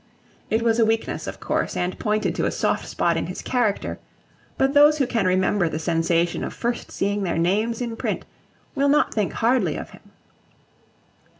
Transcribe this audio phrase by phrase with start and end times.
[0.49, 3.99] It was a weakness, of course, and pointed to a soft spot in his character;
[4.57, 8.25] but those who can remember the sensation of first seeing their names in print
[8.73, 10.09] will not think hardly of him.